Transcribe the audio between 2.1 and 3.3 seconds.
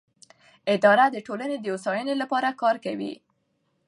لپاره کار کوي.